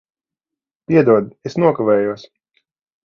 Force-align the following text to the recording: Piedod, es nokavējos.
Piedod, 0.91 1.29
es 1.51 1.59
nokavējos. 1.65 2.29